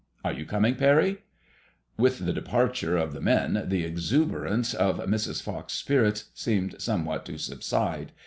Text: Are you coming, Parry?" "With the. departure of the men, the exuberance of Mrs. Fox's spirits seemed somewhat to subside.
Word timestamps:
Are 0.25 0.33
you 0.33 0.47
coming, 0.47 0.77
Parry?" 0.77 1.23
"With 1.97 2.25
the. 2.25 2.33
departure 2.33 2.97
of 2.97 3.13
the 3.13 3.21
men, 3.21 3.65
the 3.67 3.83
exuberance 3.85 4.73
of 4.73 4.97
Mrs. 5.01 5.43
Fox's 5.43 5.77
spirits 5.77 6.31
seemed 6.33 6.81
somewhat 6.81 7.23
to 7.25 7.37
subside. 7.37 8.11